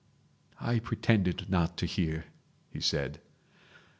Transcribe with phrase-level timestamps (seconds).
[0.59, 2.25] "I pretended not to hear,"
[2.71, 3.21] he said.